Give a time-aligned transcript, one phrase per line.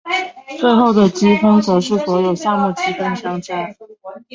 [0.59, 3.75] 最后的积分则是所有项目积分相加。